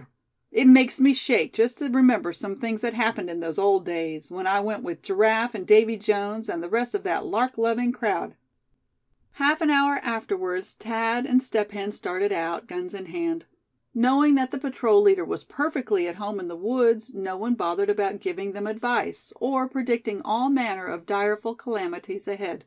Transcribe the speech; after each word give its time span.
B 0.00 0.02
r 0.02 0.06
r! 0.06 0.62
It 0.62 0.66
makes 0.66 0.98
me 0.98 1.12
shake, 1.12 1.52
just 1.52 1.76
to 1.76 1.90
remember 1.90 2.32
some 2.32 2.56
things 2.56 2.80
that 2.80 2.94
happened 2.94 3.28
in 3.28 3.40
those 3.40 3.58
old 3.58 3.84
days, 3.84 4.30
when 4.30 4.46
I 4.46 4.58
went 4.60 4.82
with 4.82 5.02
Giraffe, 5.02 5.54
and 5.54 5.66
Davy 5.66 5.98
Jones, 5.98 6.48
and 6.48 6.62
the 6.62 6.70
rest 6.70 6.94
of 6.94 7.02
that 7.02 7.26
lark 7.26 7.58
loving 7.58 7.92
crowd." 7.92 8.34
Half 9.32 9.60
an 9.60 9.68
hour 9.68 9.96
afterwards 10.02 10.72
Thad 10.72 11.26
and 11.26 11.42
Step 11.42 11.72
Hen 11.72 11.92
started 11.92 12.32
out, 12.32 12.66
guns 12.66 12.94
in 12.94 13.04
hand. 13.04 13.44
Knowing 13.94 14.36
that 14.36 14.52
the 14.52 14.58
patrol 14.58 15.02
leader 15.02 15.22
was 15.26 15.44
perfectly 15.44 16.08
at 16.08 16.16
home 16.16 16.40
in 16.40 16.48
the 16.48 16.56
woods, 16.56 17.12
no 17.12 17.36
one 17.36 17.52
bothered 17.54 17.90
about 17.90 18.20
giving 18.20 18.52
them 18.52 18.66
advice; 18.66 19.34
or 19.36 19.68
predicting 19.68 20.22
all 20.24 20.48
manner 20.48 20.86
of 20.86 21.04
direful 21.04 21.54
calamities 21.54 22.26
ahead. 22.26 22.64